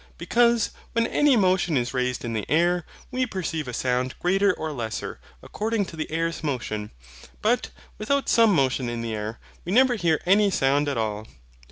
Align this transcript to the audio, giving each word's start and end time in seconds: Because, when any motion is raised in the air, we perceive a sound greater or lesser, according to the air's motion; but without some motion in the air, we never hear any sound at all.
Because, 0.17 0.71
when 0.93 1.05
any 1.05 1.35
motion 1.37 1.77
is 1.77 1.93
raised 1.93 2.25
in 2.25 2.33
the 2.33 2.49
air, 2.49 2.85
we 3.11 3.27
perceive 3.27 3.67
a 3.67 3.71
sound 3.71 4.15
greater 4.17 4.51
or 4.51 4.71
lesser, 4.71 5.19
according 5.43 5.85
to 5.85 5.95
the 5.95 6.09
air's 6.11 6.43
motion; 6.43 6.89
but 7.43 7.69
without 7.99 8.27
some 8.27 8.51
motion 8.51 8.89
in 8.89 9.01
the 9.03 9.13
air, 9.13 9.37
we 9.63 9.71
never 9.71 9.93
hear 9.93 10.19
any 10.25 10.49
sound 10.49 10.89
at 10.89 10.97
all. 10.97 11.27